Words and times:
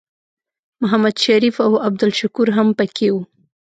محمد 0.81 1.15
شریف 1.25 1.55
او 1.65 1.73
عبدالشکور 1.87 2.47
هم 2.57 2.67
پکې 2.77 3.07
وو. 3.13 3.21